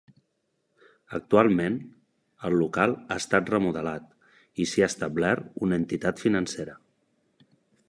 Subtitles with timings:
[1.17, 1.75] Actualment,
[2.49, 4.09] el local ha estat remodelat
[4.65, 6.79] i s'hi ha establert una entitat financera.